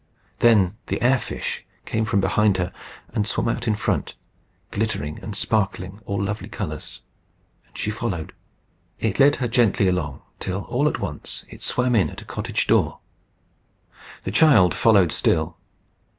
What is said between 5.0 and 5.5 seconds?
and